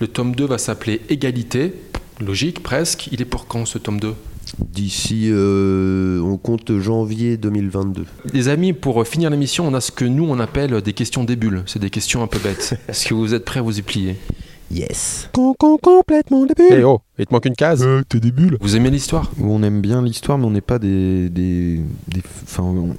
Le 0.00 0.06
tome 0.08 0.34
2 0.34 0.44
va 0.46 0.58
s'appeler 0.58 1.00
Égalité, 1.08 1.74
logique 2.20 2.62
presque. 2.62 3.08
Il 3.12 3.20
est 3.20 3.26
pour 3.26 3.46
quand 3.46 3.66
ce 3.66 3.78
tome 3.78 4.00
2 4.00 4.14
D'ici, 4.58 5.28
euh, 5.30 6.20
on 6.20 6.36
compte 6.36 6.78
janvier 6.78 7.36
2022. 7.36 8.04
Les 8.32 8.48
amis, 8.48 8.72
pour 8.72 9.06
finir 9.06 9.30
l'émission, 9.30 9.66
on 9.66 9.74
a 9.74 9.80
ce 9.80 9.92
que 9.92 10.04
nous 10.04 10.24
on 10.28 10.38
appelle 10.40 10.80
des 10.82 10.92
questions 10.92 11.24
débules. 11.24 11.62
C'est 11.66 11.78
des 11.78 11.90
questions 11.90 12.22
un 12.22 12.26
peu 12.26 12.38
bêtes. 12.38 12.74
Est-ce 12.88 13.08
que 13.08 13.14
vous 13.14 13.34
êtes 13.34 13.44
prêts 13.44 13.60
à 13.60 13.62
vous 13.62 13.78
y 13.78 13.82
plier? 13.82 14.16
Yes. 14.72 15.28
complètement 15.32 16.46
début. 16.46 16.62
Eh 16.70 16.84
oh, 16.84 17.00
il 17.18 17.26
te 17.26 17.32
manque 17.34 17.46
une 17.46 17.56
case. 17.56 17.82
Euh, 17.84 18.02
t'es 18.08 18.20
des 18.20 18.30
bulles. 18.30 18.56
Vous 18.60 18.76
aimez 18.76 18.90
l'histoire? 18.90 19.30
On 19.42 19.62
aime 19.64 19.80
bien 19.80 20.00
l'histoire, 20.02 20.38
mais 20.38 20.44
on 20.46 20.50
n'est 20.50 20.60
pas 20.60 20.78
des, 20.78 21.28
des, 21.28 21.80
des- 22.06 22.22
enfin, 22.44 22.62
on- 22.62 22.94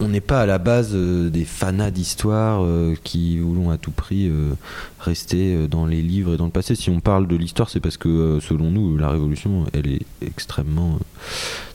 on 0.00 0.08
n'est 0.08 0.20
pas 0.20 0.40
à 0.42 0.46
la 0.46 0.58
base 0.58 0.90
euh, 0.94 1.30
des 1.30 1.44
fanas 1.44 1.90
d'histoire 1.90 2.64
euh, 2.64 2.94
qui 3.04 3.38
voulons 3.38 3.70
à 3.70 3.78
tout 3.78 3.90
prix 3.92 4.28
euh, 4.28 4.52
rester 4.98 5.54
euh, 5.54 5.66
dans 5.68 5.86
les 5.86 6.02
livres 6.02 6.34
et 6.34 6.36
dans 6.36 6.46
le 6.46 6.50
passé. 6.50 6.74
Si 6.74 6.90
on 6.90 7.00
parle 7.00 7.26
de 7.28 7.36
l'histoire, 7.36 7.70
c'est 7.70 7.80
parce 7.80 7.96
que 7.96 8.08
euh, 8.08 8.40
selon 8.40 8.70
nous, 8.70 8.96
la 8.96 9.08
révolution, 9.10 9.66
elle 9.72 9.86
est 9.86 10.02
extrêmement 10.20 10.94
euh, 10.94 10.98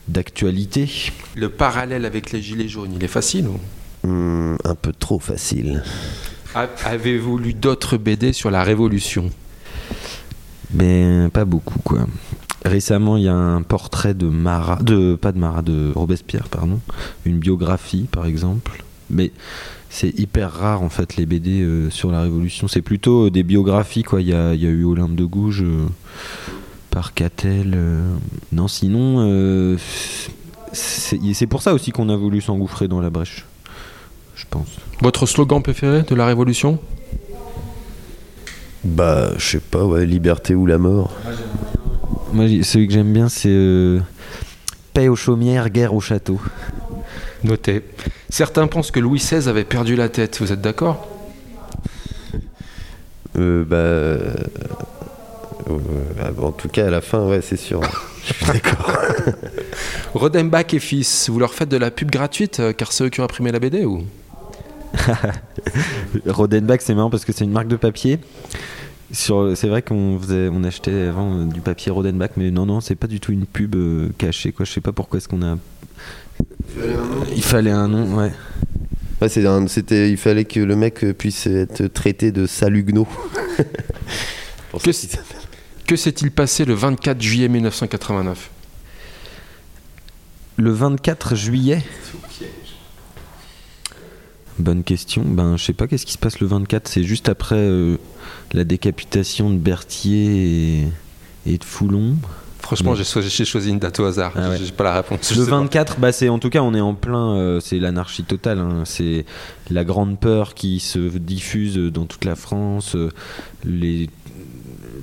d'actualité. 0.08 0.90
Le 1.34 1.48
parallèle 1.48 2.04
avec 2.04 2.30
les 2.32 2.42
Gilets 2.42 2.68
jaunes, 2.68 2.92
il 2.94 3.02
est 3.02 3.08
facile 3.08 3.46
ou? 3.48 3.58
Hmm, 4.06 4.56
un 4.64 4.74
peu 4.74 4.92
trop 4.92 5.18
facile. 5.18 5.82
Avez-vous 6.84 7.38
lu 7.38 7.54
d'autres 7.54 7.96
BD 7.96 8.32
sur 8.32 8.50
la 8.50 8.64
Révolution? 8.64 9.30
Mais 10.72 11.28
pas 11.32 11.44
beaucoup, 11.44 11.78
quoi. 11.80 12.06
Récemment, 12.64 13.16
il 13.16 13.24
y 13.24 13.28
a 13.28 13.34
un 13.34 13.62
portrait 13.62 14.12
de 14.12 14.26
Marat, 14.26 14.82
de 14.82 15.14
pas 15.14 15.32
de 15.32 15.38
Marat, 15.38 15.62
de 15.62 15.92
Robespierre, 15.94 16.48
pardon, 16.48 16.78
une 17.24 17.38
biographie, 17.38 18.06
par 18.10 18.26
exemple. 18.26 18.84
Mais 19.08 19.32
c'est 19.88 20.16
hyper 20.18 20.52
rare, 20.52 20.82
en 20.82 20.90
fait, 20.90 21.16
les 21.16 21.24
BD 21.26 21.62
euh, 21.62 21.88
sur 21.90 22.12
la 22.12 22.20
Révolution. 22.22 22.68
C'est 22.68 22.82
plutôt 22.82 23.26
euh, 23.26 23.30
des 23.30 23.42
biographies, 23.42 24.02
quoi. 24.02 24.20
Il 24.20 24.28
y 24.28 24.34
a, 24.34 24.54
il 24.54 24.60
y 24.62 24.66
a 24.66 24.70
eu 24.70 24.84
Olympe 24.84 25.14
de 25.16 25.24
Gouges 25.24 25.62
euh, 25.62 25.86
par 26.90 27.14
Catel. 27.14 27.72
euh. 27.74 28.14
Non, 28.52 28.68
sinon, 28.68 29.16
euh, 29.20 29.76
c'est 30.72 31.18
c'est 31.34 31.46
pour 31.46 31.62
ça 31.62 31.72
aussi 31.72 31.92
qu'on 31.92 32.08
a 32.10 32.16
voulu 32.16 32.40
s'engouffrer 32.40 32.88
dans 32.88 33.00
la 33.00 33.10
brèche, 33.10 33.46
je 34.36 34.44
pense. 34.48 34.68
Votre 35.00 35.26
slogan 35.26 35.62
préféré 35.62 36.02
de 36.02 36.14
la 36.14 36.26
Révolution? 36.26 36.78
Bah, 38.84 39.30
je 39.36 39.44
sais 39.44 39.60
pas, 39.60 39.84
ouais, 39.84 40.06
liberté 40.06 40.54
ou 40.54 40.66
la 40.66 40.78
mort. 40.78 41.12
Moi, 42.32 42.46
celui 42.62 42.86
que 42.86 42.92
j'aime 42.92 43.12
bien, 43.12 43.28
c'est 43.28 43.48
euh, 43.48 44.00
paix 44.94 45.08
aux 45.08 45.16
chaumières, 45.16 45.68
guerre 45.68 45.94
au 45.94 46.00
château. 46.00 46.40
Noté. 47.42 47.82
Certains 48.28 48.68
pensent 48.68 48.92
que 48.92 49.00
Louis 49.00 49.18
XVI 49.18 49.48
avait 49.48 49.64
perdu 49.64 49.96
la 49.96 50.08
tête. 50.08 50.38
Vous 50.40 50.52
êtes 50.52 50.60
d'accord? 50.60 51.08
Euh, 53.36 53.64
bah, 53.64 53.76
euh, 53.76 54.28
en 56.40 56.52
tout 56.52 56.68
cas, 56.68 56.86
à 56.86 56.90
la 56.90 57.00
fin, 57.00 57.26
ouais, 57.26 57.40
c'est 57.40 57.56
sûr. 57.56 57.80
Je 58.24 58.32
suis 58.34 58.46
d'accord. 58.46 58.92
Rodenbach 60.14 60.72
et 60.74 60.78
fils, 60.78 61.28
vous 61.30 61.40
leur 61.40 61.52
faites 61.52 61.68
de 61.68 61.78
la 61.78 61.90
pub 61.90 62.10
gratuite 62.10 62.62
car 62.76 62.92
c'est 62.92 63.04
eux 63.04 63.08
qui 63.08 63.20
ont 63.20 63.24
imprimé 63.24 63.50
la 63.50 63.58
BD 63.58 63.84
ou? 63.84 64.04
Rodenbach, 66.26 66.80
c'est 66.80 66.94
marrant 66.94 67.10
parce 67.10 67.24
que 67.24 67.32
c'est 67.32 67.44
une 67.44 67.52
marque 67.52 67.68
de 67.68 67.76
papier. 67.76 68.20
Sur, 69.12 69.56
c'est 69.56 69.66
vrai 69.68 69.82
qu'on 69.82 70.18
faisait, 70.20 70.48
on 70.52 70.62
achetait 70.62 71.06
avant 71.08 71.34
euh, 71.40 71.44
du 71.46 71.60
papier 71.60 71.90
Rodenbach, 71.90 72.30
mais 72.36 72.50
non, 72.50 72.64
non, 72.66 72.80
c'est 72.80 72.94
pas 72.94 73.08
du 73.08 73.18
tout 73.18 73.32
une 73.32 73.44
pub 73.46 73.74
euh, 73.74 74.10
cachée. 74.18 74.52
Quoi. 74.52 74.64
Je 74.64 74.72
sais 74.72 74.80
pas 74.80 74.92
pourquoi 74.92 75.18
est-ce 75.18 75.28
qu'on 75.28 75.42
a. 75.42 75.58
Il 77.34 77.42
fallait 77.42 77.72
un 77.72 77.88
nom, 77.88 78.16
ouais. 78.16 78.32
Ouais, 79.20 79.28
c'est 79.28 79.44
un- 79.46 79.66
c'était, 79.66 80.10
il 80.10 80.16
fallait 80.16 80.44
que 80.44 80.60
le 80.60 80.76
mec 80.76 81.02
euh, 81.04 81.12
puisse 81.12 81.46
être 81.46 81.86
traité 81.88 82.30
de 82.32 82.46
salugno. 82.46 83.06
Que 85.86 85.96
s'est-il 85.96 86.30
passé 86.30 86.64
le 86.64 86.74
24 86.74 87.20
juillet 87.20 87.48
1989 87.48 88.50
Le 90.56 90.70
24 90.70 91.34
juillet? 91.34 91.82
Bonne 94.60 94.82
question. 94.84 95.22
Ben, 95.24 95.56
je 95.56 95.64
sais 95.64 95.72
pas 95.72 95.86
qu'est-ce 95.86 96.04
qui 96.06 96.12
se 96.12 96.18
passe 96.18 96.40
le 96.40 96.46
24. 96.46 96.86
C'est 96.88 97.02
juste 97.02 97.28
après 97.28 97.56
euh, 97.56 97.96
la 98.52 98.64
décapitation 98.64 99.50
de 99.50 99.56
Berthier 99.56 100.82
et, 100.82 100.86
et 101.46 101.58
de 101.58 101.64
Foulon? 101.64 102.16
Franchement, 102.60 102.94
j'ai 102.94 103.04
choisi, 103.44 103.70
une 103.70 103.78
date 103.78 103.98
au 104.00 104.04
hasard. 104.04 104.32
Ah 104.36 104.50
ouais. 104.50 104.58
J'ai 104.62 104.70
pas 104.70 104.84
la 104.84 104.94
réponse. 104.94 105.34
Le 105.34 105.44
sais 105.44 105.50
pas. 105.50 105.58
24, 105.58 105.98
bah 105.98 106.12
c'est 106.12 106.28
en 106.28 106.38
tout 106.38 106.50
cas 106.50 106.60
on 106.60 106.74
est 106.74 106.80
en 106.80 106.94
plein, 106.94 107.34
euh, 107.36 107.58
c'est 107.58 107.78
l'anarchie 107.78 108.22
totale. 108.22 108.58
hein. 108.58 108.82
C'est 108.84 109.24
la 109.70 109.82
grande 109.82 110.20
peur 110.20 110.54
qui 110.54 110.78
se 110.78 110.98
diffuse 111.18 111.76
dans 111.76 112.04
toute 112.04 112.24
la 112.26 112.36
France. 112.36 112.94
euh, 112.96 113.08
les 113.64 114.10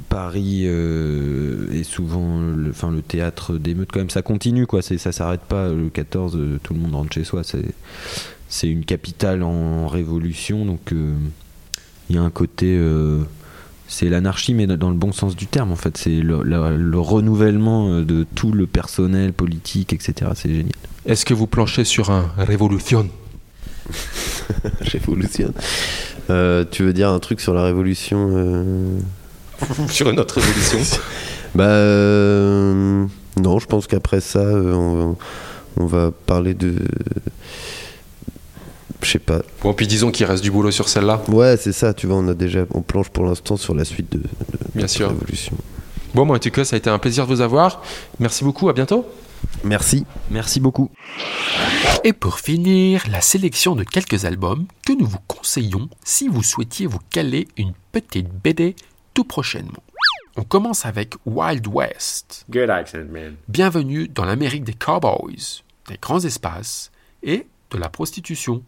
Paris 0.07 0.63
euh, 0.65 1.71
est 1.73 1.83
souvent, 1.83 2.39
le, 2.39 2.69
enfin 2.69 2.91
le 2.91 3.01
théâtre 3.01 3.57
d'émeutes 3.57 3.89
quand 3.91 3.99
même. 3.99 4.11
Ça 4.11 4.21
continue 4.21 4.67
quoi. 4.67 4.81
C'est 4.83 4.99
ça 4.99 5.11
s'arrête 5.11 5.41
pas 5.41 5.67
le 5.69 5.89
14. 5.89 6.35
euh, 6.37 6.59
tout 6.61 6.73
le 6.75 6.79
monde 6.79 6.93
rentre 6.93 7.13
chez 7.13 7.23
soi. 7.23 7.43
C'est 7.43 7.65
c'est 8.49 8.67
une 8.69 8.85
capitale 8.85 9.43
en 9.43 9.87
révolution 9.87 10.65
donc 10.65 10.91
euh, 10.93 11.13
il 12.09 12.15
y 12.15 12.19
a 12.19 12.21
un 12.21 12.29
côté. 12.29 12.75
euh, 12.77 13.21
c'est 13.89 14.09
l'anarchie, 14.09 14.53
mais 14.53 14.67
dans 14.67 14.89
le 14.89 14.97
bon 14.97 15.13
sens 15.13 15.33
du 15.37 15.47
terme, 15.47 15.71
en 15.71 15.77
fait. 15.77 15.97
C'est 15.97 16.09
le, 16.19 16.43
le- 16.43 16.75
le 16.75 16.99
renouvellement 16.99 17.89
euh, 17.89 18.03
de 18.03 18.25
tout 18.35 18.51
le 18.51 18.67
personnel 18.67 19.31
politique, 19.31 19.93
etc. 19.93 20.31
C'est 20.35 20.49
génial. 20.49 20.73
Est-ce 21.05 21.25
que 21.25 21.33
vous 21.33 21.47
planchez 21.47 21.85
sur 21.85 22.11
un 22.11 22.29
révolution? 22.37 23.07
Révolution. 24.81 25.53
Euh, 26.29 26.65
tu 26.69 26.83
veux 26.83 26.91
dire 26.93 27.09
un 27.09 27.19
truc 27.19 27.39
sur 27.39 27.53
la 27.53 27.63
révolution 27.63 28.29
euh, 28.33 28.99
Sur 29.89 30.09
une 30.09 30.19
autre 30.19 30.39
révolution 30.41 30.79
Bah 31.55 31.63
euh, 31.65 33.05
non, 33.41 33.59
je 33.59 33.65
pense 33.67 33.87
qu'après 33.87 34.19
ça, 34.19 34.39
euh, 34.39 34.73
on, 34.73 35.17
on 35.77 35.85
va 35.85 36.11
parler 36.25 36.53
de, 36.53 36.75
je 39.07 39.13
sais 39.13 39.19
pas. 39.19 39.41
Bon, 39.61 39.73
puis 39.73 39.87
disons 39.87 40.11
qu'il 40.11 40.25
reste 40.25 40.43
du 40.43 40.51
boulot 40.51 40.71
sur 40.71 40.89
celle-là. 40.89 41.21
Ouais, 41.29 41.55
c'est 41.57 41.71
ça. 41.71 41.93
Tu 41.93 42.07
vois, 42.07 42.17
on 42.17 42.27
a 42.27 42.33
déjà, 42.33 42.65
on 42.73 42.81
planche 42.81 43.09
pour 43.09 43.25
l'instant 43.25 43.55
sur 43.57 43.73
la 43.73 43.85
suite 43.85 44.11
de, 44.11 44.17
de 44.19 44.25
Bien 44.75 44.87
sûr. 44.87 45.07
révolution. 45.09 45.55
Bon, 46.13 46.25
moi, 46.25 46.35
en 46.35 46.39
tout 46.39 46.51
cas, 46.51 46.65
ça 46.65 46.75
a 46.75 46.79
été 46.79 46.89
un 46.89 46.99
plaisir 46.99 47.25
de 47.25 47.33
vous 47.33 47.41
avoir. 47.41 47.81
Merci 48.19 48.43
beaucoup, 48.43 48.67
à 48.69 48.73
bientôt. 48.73 49.05
Merci. 49.63 50.05
Merci 50.29 50.59
beaucoup. 50.59 50.89
Et 52.03 52.11
pour 52.11 52.39
finir, 52.39 53.03
la 53.09 53.21
sélection 53.21 53.75
de 53.75 53.83
quelques 53.83 54.25
albums 54.25 54.65
que 54.85 54.93
nous 54.93 55.05
vous 55.07 55.19
conseillons 55.27 55.87
si 56.03 56.27
vous 56.27 56.43
souhaitiez 56.43 56.85
vous 56.87 56.99
caler 57.09 57.47
une 57.55 57.73
petite 57.91 58.27
BD 58.43 58.75
tout 59.13 59.23
prochainement. 59.23 59.83
On 60.35 60.43
commence 60.43 60.85
avec 60.85 61.13
Wild 61.25 61.65
West. 61.67 62.45
Good 62.49 62.69
accent, 62.69 63.05
man. 63.11 63.35
Bienvenue 63.47 64.07
dans 64.07 64.25
l'Amérique 64.25 64.63
des 64.63 64.73
cowboys, 64.73 65.61
des 65.87 65.97
grands 66.01 66.23
espaces 66.23 66.91
et 67.23 67.47
de 67.71 67.77
la 67.77 67.89
prostitution. 67.89 68.63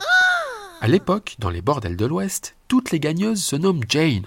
À 0.82 0.88
l'époque, 0.88 1.36
dans 1.39 1.50
les 1.50 1.62
bordels 1.62 1.98
de 1.98 2.06
l'Ouest, 2.06 2.56
toutes 2.68 2.91
les 2.91 3.00
gagneuses 3.00 3.44
se 3.44 3.56
nomment 3.56 3.84
Jane. 3.88 4.25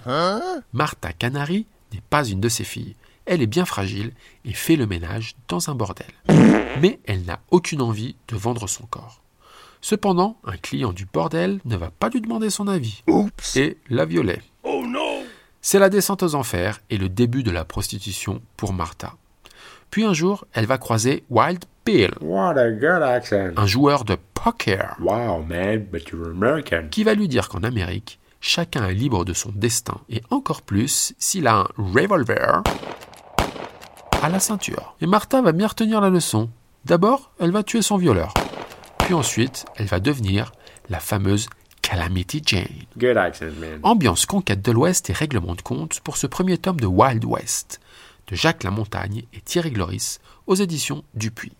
Martha 0.71 1.13
Canary 1.13 1.65
n'est 1.93 2.03
pas 2.09 2.25
une 2.25 2.41
de 2.41 2.49
ces 2.49 2.63
filles. 2.63 2.95
Elle 3.25 3.41
est 3.41 3.47
bien 3.47 3.65
fragile 3.65 4.11
et 4.45 4.53
fait 4.53 4.75
le 4.75 4.85
ménage 4.85 5.35
dans 5.47 5.69
un 5.69 5.75
bordel. 5.75 6.07
Mais 6.81 6.99
elle 7.05 7.23
n'a 7.23 7.39
aucune 7.51 7.81
envie 7.81 8.15
de 8.27 8.35
vendre 8.35 8.67
son 8.67 8.85
corps. 8.85 9.21
Cependant, 9.81 10.37
un 10.43 10.57
client 10.57 10.93
du 10.93 11.05
bordel 11.05 11.59
ne 11.65 11.75
va 11.75 11.91
pas 11.91 12.09
lui 12.09 12.21
demander 12.21 12.49
son 12.49 12.67
avis 12.67 13.03
et 13.55 13.77
la 13.89 14.05
violer. 14.05 14.39
C'est 15.61 15.79
la 15.79 15.89
descente 15.89 16.23
aux 16.23 16.35
enfers 16.35 16.81
et 16.89 16.97
le 16.97 17.09
début 17.09 17.43
de 17.43 17.51
la 17.51 17.65
prostitution 17.65 18.41
pour 18.57 18.73
Martha. 18.73 19.15
Puis 19.89 20.03
un 20.03 20.13
jour, 20.13 20.45
elle 20.53 20.65
va 20.65 20.77
croiser 20.77 21.23
Wild 21.29 21.65
What 22.21 22.57
a 22.57 22.71
good 22.71 23.03
accent. 23.03 23.53
un 23.57 23.65
joueur 23.67 24.05
de 24.05 24.15
poker, 24.33 24.95
Wow, 24.99 25.43
man, 25.43 25.79
but 25.91 26.09
you're 26.09 26.27
American. 26.29 26.87
qui 26.89 27.03
va 27.03 27.13
lui 27.13 27.27
dire 27.27 27.49
qu'en 27.49 27.63
Amérique, 27.63 28.19
chacun 28.39 28.87
est 28.87 28.93
libre 28.93 29.25
de 29.25 29.33
son 29.33 29.51
destin, 29.53 29.99
et 30.09 30.21
encore 30.29 30.61
plus 30.61 31.13
s'il 31.19 31.47
a 31.47 31.55
un 31.59 31.67
revolver 31.77 32.61
à 34.21 34.29
la 34.29 34.39
ceinture. 34.39 34.95
Et 35.01 35.07
Martha 35.07 35.41
va 35.41 35.51
bien 35.51 35.67
retenir 35.67 35.99
la 36.01 36.09
leçon. 36.09 36.49
D'abord, 36.85 37.31
elle 37.39 37.51
va 37.51 37.63
tuer 37.63 37.81
son 37.81 37.97
violeur. 37.97 38.33
Puis 38.99 39.13
ensuite, 39.13 39.65
elle 39.75 39.87
va 39.87 39.99
devenir 39.99 40.51
la 40.89 40.99
fameuse 40.99 41.47
Calamity 41.81 42.41
Jane. 42.45 42.67
Good 42.97 43.17
accent, 43.17 43.45
man. 43.59 43.79
Ambiance 43.83 44.25
conquête 44.25 44.61
de 44.61 44.71
l'Ouest 44.71 45.09
et 45.09 45.13
règlement 45.13 45.55
de 45.55 45.61
compte 45.61 45.99
pour 46.01 46.15
ce 46.17 46.27
premier 46.27 46.57
tome 46.57 46.79
de 46.79 46.85
Wild 46.85 47.25
West, 47.25 47.81
de 48.27 48.35
Jacques 48.35 48.63
Lamontagne 48.63 49.23
et 49.33 49.41
Thierry 49.41 49.71
Gloris 49.71 50.19
aux 50.47 50.55
éditions 50.55 51.03
Dupuis. 51.13 51.51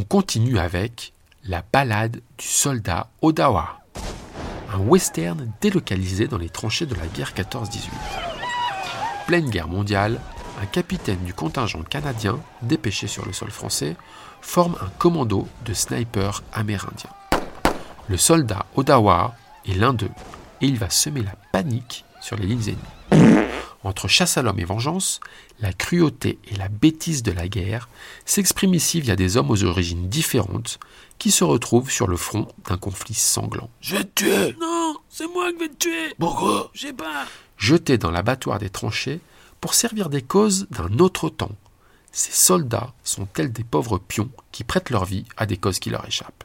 On 0.00 0.04
continue 0.04 0.60
avec 0.60 1.12
La 1.42 1.64
balade 1.72 2.20
du 2.38 2.46
soldat 2.46 3.08
Odawa, 3.20 3.80
un 4.72 4.78
western 4.78 5.50
délocalisé 5.60 6.28
dans 6.28 6.38
les 6.38 6.50
tranchées 6.50 6.86
de 6.86 6.94
la 6.94 7.08
guerre 7.08 7.32
14-18. 7.34 7.88
Pleine 9.26 9.50
guerre 9.50 9.66
mondiale, 9.66 10.20
un 10.62 10.66
capitaine 10.66 11.24
du 11.24 11.34
contingent 11.34 11.82
canadien, 11.82 12.38
dépêché 12.62 13.08
sur 13.08 13.26
le 13.26 13.32
sol 13.32 13.50
français, 13.50 13.96
forme 14.40 14.76
un 14.80 14.88
commando 14.98 15.48
de 15.64 15.74
snipers 15.74 16.44
amérindiens. 16.52 17.10
Le 18.06 18.16
soldat 18.16 18.66
Odawa 18.76 19.34
est 19.66 19.74
l'un 19.74 19.94
d'eux, 19.94 20.12
et 20.60 20.66
il 20.66 20.78
va 20.78 20.90
semer 20.90 21.22
la 21.22 21.34
panique 21.50 22.04
sur 22.20 22.36
les 22.36 22.46
lignes 22.46 22.68
ennemies. 22.68 23.27
Entre 23.84 24.08
chasse 24.08 24.36
à 24.36 24.42
l'homme 24.42 24.58
et 24.58 24.64
vengeance, 24.64 25.20
la 25.60 25.72
cruauté 25.72 26.38
et 26.50 26.56
la 26.56 26.68
bêtise 26.68 27.22
de 27.22 27.30
la 27.30 27.48
guerre 27.48 27.88
s'expriment 28.24 28.74
ici 28.74 29.00
via 29.00 29.14
des 29.14 29.36
hommes 29.36 29.50
aux 29.50 29.64
origines 29.64 30.08
différentes 30.08 30.80
qui 31.18 31.30
se 31.30 31.44
retrouvent 31.44 31.90
sur 31.90 32.08
le 32.08 32.16
front 32.16 32.48
d'un 32.68 32.76
conflit 32.76 33.14
sanglant. 33.14 33.70
Je 33.80 33.96
vais 33.96 34.04
te 34.04 34.24
tuer 34.24 34.56
Non, 34.60 34.96
c'est 35.08 35.28
moi 35.28 35.52
qui 35.52 35.58
vais 35.58 35.68
te 35.68 35.76
tuer 35.76 36.14
Pourquoi? 36.18 36.70
Je 36.74 36.88
sais 36.88 36.92
pas 36.92 37.26
Jetés 37.56 37.98
dans 37.98 38.10
l'abattoir 38.10 38.58
des 38.58 38.70
tranchées 38.70 39.20
pour 39.60 39.74
servir 39.74 40.08
des 40.08 40.22
causes 40.22 40.66
d'un 40.70 40.98
autre 40.98 41.28
temps. 41.28 41.54
Ces 42.12 42.32
soldats 42.32 42.92
sont 43.04 43.26
tels 43.26 43.52
des 43.52 43.64
pauvres 43.64 43.98
pions 43.98 44.30
qui 44.50 44.64
prêtent 44.64 44.90
leur 44.90 45.04
vie 45.04 45.24
à 45.36 45.46
des 45.46 45.56
causes 45.56 45.78
qui 45.78 45.90
leur 45.90 46.06
échappent? 46.06 46.44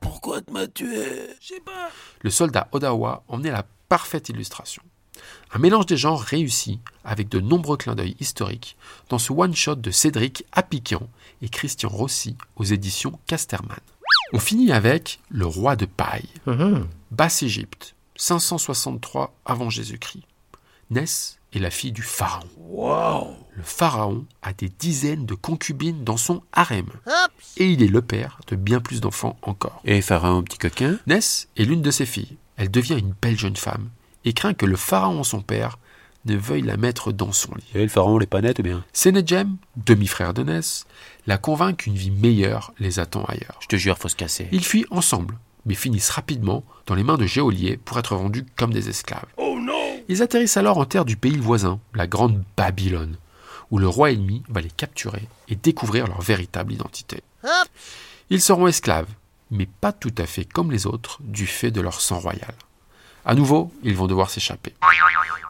Pourquoi 0.00 0.42
tu 0.42 0.52
m'as 0.52 0.66
tué? 0.66 1.06
Je 1.40 1.54
sais 1.54 1.60
pas. 1.60 1.90
Le 2.20 2.30
soldat 2.30 2.68
Odawa 2.72 3.22
en 3.28 3.42
est 3.44 3.50
la 3.50 3.64
parfaite 3.88 4.28
illustration. 4.28 4.82
Un 5.52 5.58
mélange 5.58 5.86
des 5.86 5.96
genres 5.96 6.20
réussi 6.20 6.80
avec 7.04 7.28
de 7.28 7.40
nombreux 7.40 7.76
clins 7.76 7.94
d'œil 7.94 8.16
historiques 8.18 8.76
dans 9.08 9.18
ce 9.18 9.32
one-shot 9.32 9.76
de 9.76 9.90
Cédric 9.90 10.44
Appiquian 10.52 11.08
et 11.42 11.48
Christian 11.48 11.88
Rossi 11.88 12.36
aux 12.56 12.64
éditions 12.64 13.18
Casterman. 13.26 13.78
On 14.32 14.38
finit 14.38 14.72
avec 14.72 15.20
Le 15.28 15.46
roi 15.46 15.76
de 15.76 15.86
paille. 15.86 16.28
Basse-Égypte, 17.10 17.94
563 18.16 19.34
avant 19.44 19.70
Jésus-Christ. 19.70 20.24
Ness 20.90 21.38
est 21.52 21.60
la 21.60 21.70
fille 21.70 21.92
du 21.92 22.02
pharaon. 22.02 22.48
Le 23.52 23.62
pharaon 23.62 24.24
a 24.42 24.52
des 24.52 24.68
dizaines 24.68 25.24
de 25.26 25.34
concubines 25.34 26.02
dans 26.02 26.16
son 26.16 26.42
harem. 26.52 26.88
Et 27.56 27.70
il 27.70 27.82
est 27.82 27.88
le 27.88 28.02
père 28.02 28.40
de 28.48 28.56
bien 28.56 28.80
plus 28.80 29.00
d'enfants 29.00 29.38
encore. 29.42 29.80
Et 29.84 30.02
pharaon, 30.02 30.42
petit 30.42 30.58
coquin? 30.58 30.98
Ness 31.06 31.48
est 31.56 31.64
l'une 31.64 31.82
de 31.82 31.90
ses 31.90 32.06
filles. 32.06 32.36
Elle 32.56 32.70
devient 32.70 32.98
une 32.98 33.14
belle 33.20 33.38
jeune 33.38 33.56
femme 33.56 33.88
et 34.24 34.32
craint 34.32 34.54
que 34.54 34.66
le 34.66 34.76
pharaon, 34.76 35.22
son 35.22 35.42
père, 35.42 35.78
ne 36.24 36.36
veuille 36.36 36.62
la 36.62 36.76
mettre 36.76 37.12
dans 37.12 37.32
son 37.32 37.54
lit. 37.54 37.64
Et 37.74 37.82
le 37.82 37.88
pharaon, 37.88 38.18
les 38.18 38.26
pas 38.26 38.40
net 38.40 38.60
bien? 38.60 38.84
Demi-frère 39.76 40.34
de 40.34 40.42
Ness, 40.42 40.86
la 41.26 41.38
convainc 41.38 41.76
qu'une 41.78 41.94
vie 41.94 42.10
meilleure 42.10 42.72
les 42.78 42.98
attend 42.98 43.24
ailleurs. 43.24 43.58
Je 43.60 43.66
te 43.68 43.76
jure, 43.76 43.98
faut 43.98 44.08
se 44.08 44.16
casser. 44.16 44.48
Ils 44.52 44.64
fuient 44.64 44.86
ensemble, 44.90 45.36
mais 45.66 45.74
finissent 45.74 46.10
rapidement 46.10 46.64
dans 46.86 46.94
les 46.94 47.04
mains 47.04 47.18
de 47.18 47.26
geôliers 47.26 47.76
pour 47.76 47.98
être 47.98 48.16
vendus 48.16 48.46
comme 48.56 48.72
des 48.72 48.88
esclaves. 48.88 49.26
Ils 50.08 50.22
atterrissent 50.22 50.56
alors 50.56 50.78
en 50.78 50.84
terre 50.84 51.04
du 51.04 51.16
pays 51.16 51.36
voisin, 51.36 51.80
la 51.94 52.06
grande 52.06 52.42
Babylone, 52.56 53.16
où 53.70 53.78
le 53.78 53.88
roi 53.88 54.10
ennemi 54.12 54.42
va 54.48 54.60
les 54.60 54.70
capturer 54.70 55.28
et 55.48 55.56
découvrir 55.56 56.06
leur 56.06 56.20
véritable 56.20 56.72
identité. 56.72 57.22
Ils 58.30 58.42
seront 58.42 58.66
esclaves, 58.66 59.08
mais 59.50 59.66
pas 59.66 59.92
tout 59.92 60.14
à 60.18 60.26
fait 60.26 60.44
comme 60.44 60.70
les 60.72 60.86
autres 60.86 61.18
du 61.20 61.46
fait 61.46 61.70
de 61.70 61.80
leur 61.80 62.00
sang 62.00 62.18
royal. 62.18 62.54
À 63.24 63.34
nouveau, 63.34 63.72
ils 63.82 63.96
vont 63.96 64.06
devoir 64.06 64.30
s'échapper. 64.30 64.74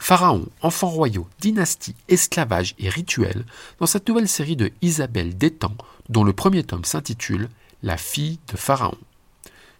Pharaon, 0.00 0.46
enfants 0.60 0.90
royaux, 0.90 1.28
dynastie, 1.40 1.96
esclavage 2.08 2.74
et 2.78 2.88
rituel, 2.88 3.44
dans 3.80 3.86
cette 3.86 4.08
nouvelle 4.08 4.28
série 4.28 4.56
de 4.56 4.70
Isabelle 4.82 5.36
Détang, 5.36 5.76
dont 6.08 6.24
le 6.24 6.32
premier 6.32 6.62
tome 6.62 6.84
s'intitule 6.84 7.48
La 7.82 7.96
fille 7.96 8.38
de 8.52 8.56
Pharaon. 8.56 8.98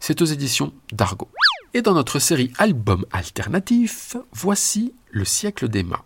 C'est 0.01 0.23
aux 0.23 0.27
éditions 0.27 0.73
d'Argo. 0.93 1.29
Et 1.73 1.83
dans 1.83 1.95
notre 1.95 2.19
série 2.19 2.53
Album 2.59 3.05
alternatif, 3.13 4.17
voici 4.33 4.95
Le 5.11 5.25
siècle 5.25 5.69
d'Emma. 5.69 6.03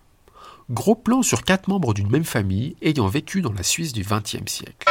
Gros 0.71 0.95
plan 0.95 1.23
sur 1.23 1.42
quatre 1.45 1.68
membres 1.68 1.95
d'une 1.95 2.11
même 2.11 2.25
famille 2.25 2.76
ayant 2.83 3.07
vécu 3.07 3.40
dans 3.40 3.52
la 3.52 3.62
Suisse 3.62 3.92
du 3.92 4.02
XXe 4.02 4.50
siècle. 4.50 4.87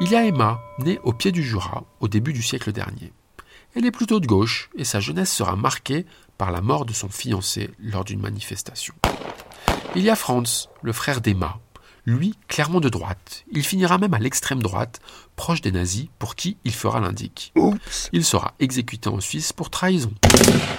Il 0.00 0.10
y 0.10 0.16
a 0.16 0.24
Emma, 0.24 0.60
née 0.78 0.98
au 1.04 1.12
pied 1.12 1.30
du 1.30 1.42
Jura 1.42 1.84
au 2.00 2.08
début 2.08 2.32
du 2.32 2.42
siècle 2.42 2.72
dernier. 2.72 3.12
Elle 3.78 3.86
est 3.86 3.92
plutôt 3.92 4.18
de 4.18 4.26
gauche 4.26 4.70
et 4.74 4.82
sa 4.82 4.98
jeunesse 4.98 5.32
sera 5.32 5.54
marquée 5.54 6.04
par 6.36 6.50
la 6.50 6.60
mort 6.60 6.84
de 6.84 6.92
son 6.92 7.08
fiancé 7.08 7.70
lors 7.78 8.02
d'une 8.02 8.20
manifestation. 8.20 8.92
Il 9.94 10.02
y 10.02 10.10
a 10.10 10.16
Franz, 10.16 10.68
le 10.82 10.92
frère 10.92 11.20
d'Emma. 11.20 11.60
Lui, 12.04 12.34
clairement 12.48 12.80
de 12.80 12.88
droite. 12.88 13.44
Il 13.52 13.62
finira 13.62 13.98
même 13.98 14.14
à 14.14 14.18
l'extrême 14.18 14.60
droite, 14.64 14.98
proche 15.36 15.60
des 15.60 15.70
nazis, 15.70 16.08
pour 16.18 16.34
qui 16.34 16.56
il 16.64 16.74
fera 16.74 16.98
l'indique. 16.98 17.52
Il 18.10 18.24
sera 18.24 18.54
exécuté 18.58 19.10
en 19.10 19.20
Suisse 19.20 19.52
pour 19.52 19.70
trahison 19.70 20.10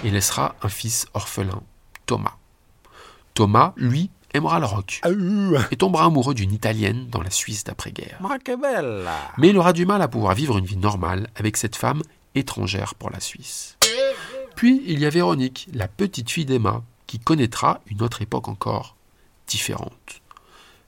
et 0.03 0.11
laissera 0.11 0.57
un 0.61 0.67
fils 0.67 1.07
orphelin, 1.13 1.61
Thomas. 2.05 2.35
Thomas, 3.33 3.71
lui, 3.77 4.09
aimera 4.33 4.59
le 4.59 4.65
rock 4.65 4.99
et 5.71 5.77
tombera 5.77 6.03
amoureux 6.03 6.33
d'une 6.33 6.51
Italienne 6.51 7.07
dans 7.09 7.21
la 7.21 7.31
Suisse 7.31 7.63
d'après-guerre. 7.63 8.19
Mais 9.37 9.47
il 9.47 9.57
aura 9.57 9.71
du 9.71 9.85
mal 9.85 10.01
à 10.01 10.09
pouvoir 10.09 10.35
vivre 10.35 10.57
une 10.57 10.65
vie 10.65 10.75
normale 10.75 11.29
avec 11.37 11.55
cette 11.55 11.77
femme 11.77 12.01
étrangère 12.35 12.95
pour 12.95 13.09
la 13.09 13.19
Suisse. 13.19 13.77
Puis 14.55 14.81
il 14.87 14.99
y 14.99 15.05
a 15.05 15.09
Véronique, 15.09 15.67
la 15.73 15.87
petite 15.87 16.29
fille 16.29 16.45
d'Emma, 16.45 16.83
qui 17.07 17.19
connaîtra 17.19 17.81
une 17.87 18.01
autre 18.01 18.21
époque 18.21 18.47
encore 18.47 18.95
différente. 19.47 20.21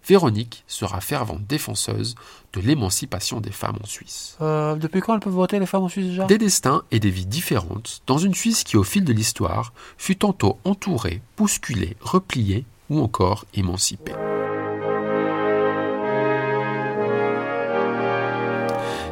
Véronique 0.08 0.64
sera 0.68 1.00
fervente 1.00 1.46
défenseuse 1.46 2.16
de 2.54 2.60
l'émancipation 2.60 3.40
des 3.40 3.52
femmes 3.52 3.78
en 3.82 3.86
Suisse. 3.86 4.36
Euh, 4.42 4.76
depuis 4.76 5.00
quand 5.00 5.14
elles 5.14 5.20
peuvent 5.20 5.34
voter, 5.34 5.60
les 5.60 5.66
femmes 5.66 5.84
en 5.84 5.90
Suisse 5.90 6.08
déjà? 6.08 6.26
Des 6.26 6.38
destins 6.38 6.84
et 6.92 7.00
des 7.00 7.12
vies 7.12 7.26
différentes 7.26 8.02
dans 8.08 8.18
une 8.18 8.34
Suisse 8.34 8.64
qui, 8.64 8.78
au 8.78 8.84
fil 8.84 9.06
de 9.06 9.14
l'histoire, 9.14 9.74
fut 9.98 10.16
tantôt 10.16 10.58
entourée, 10.66 11.22
bousculée, 11.38 11.98
repliée 12.02 12.66
ou 12.90 13.00
encore 13.00 13.46
émancipée. 13.54 14.14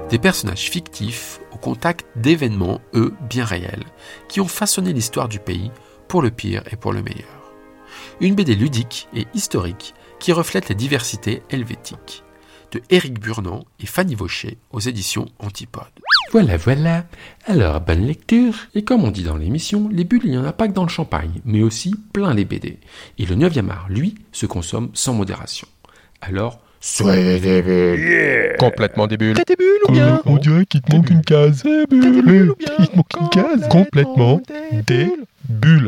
Des 0.10 0.18
personnages 0.18 0.72
fictifs 0.72 1.39
au 1.51 1.58
contact 1.58 2.06
d'événements, 2.16 2.82
eux, 2.96 3.13
bien 3.30 3.46
réels, 3.46 3.86
qui 4.28 4.42
ont 4.42 4.48
façonné 4.48 4.92
l'histoire 4.92 5.28
du 5.28 5.38
pays 5.38 5.72
pour 6.08 6.24
le 6.24 6.32
pire 6.32 6.63
et 6.72 6.75
pour 6.75 6.94
le 6.94 7.04
meilleur. 7.04 7.54
Une 8.20 8.34
BD 8.34 8.56
ludique 8.56 9.08
et 9.16 9.28
historique 9.36 9.94
qui 10.20 10.32
reflète 10.32 10.68
la 10.68 10.74
diversité 10.74 11.44
helvétique. 11.51 12.24
De 12.72 12.82
Éric 12.89 13.20
Burnand 13.20 13.66
et 13.80 13.86
Fanny 13.86 14.16
Vaucher 14.16 14.58
aux 14.72 14.80
éditions 14.80 15.28
Antipode. 15.39 15.86
Voilà, 16.32 16.58
voilà. 16.58 17.06
Alors, 17.46 17.80
bonne 17.82 18.06
lecture. 18.06 18.54
Et 18.75 18.84
comme 18.84 19.04
on 19.04 19.12
dit 19.12 19.24
dans 19.24 19.38
l'émission, 19.38 19.89
les 19.92 20.04
bulles, 20.04 20.22
il 20.25 20.32
n'y 20.32 20.38
en 20.38 20.46
a 20.46 20.54
pas 20.54 20.68
que 20.68 20.74
dans 20.74 20.84
le 20.84 20.89
champagne, 20.89 21.42
mais 21.46 21.63
aussi 21.63 21.96
plein 22.13 22.34
les 22.34 22.46
BD. 22.46 22.80
Et 23.18 23.25
le 23.25 23.36
9e 23.36 23.70
art, 23.70 23.88
lui, 23.89 24.16
se 24.32 24.46
consomme 24.46 24.89
sans 24.94 25.13
modération. 25.13 25.68
Alors, 26.22 26.60
soyez 26.81 27.39
des 27.39 27.62
bulles. 27.62 28.55
Complètement 28.59 29.07
des 29.07 29.17
bulles. 29.17 29.36
T'as 29.36 29.43
des 29.43 29.55
bulles 29.55 29.67
ou 29.88 29.91
bien 29.91 30.21
On 30.25 30.38
dirait 30.38 30.65
qu'il 30.65 30.81
te 30.81 30.95
manque 30.95 31.09
une 31.09 31.21
case. 31.21 31.63
Des 31.63 31.86
bulles 31.88 32.51
ou 32.51 32.55
bien 32.55 32.74
Il 32.79 32.88
te 32.88 32.95
manque 32.95 33.13
une 33.19 33.29
case. 33.29 33.67
Complètement 33.69 34.41
des 34.87 35.07
bulles. 35.48 35.87